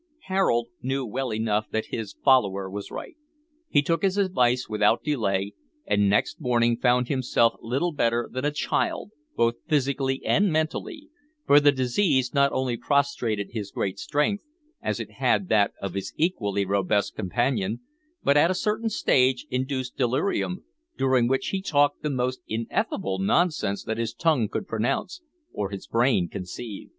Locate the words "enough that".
1.31-1.85